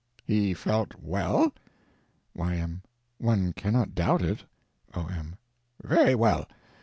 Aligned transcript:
He 0.25 0.55
felt 0.55 0.95
well? 0.99 1.51
Y.M. 2.33 2.81
One 3.19 3.53
cannot 3.53 3.93
doubt 3.93 4.23
it. 4.23 4.43
O.M. 4.95 5.35
Very 5.83 6.15
well. 6.15 6.47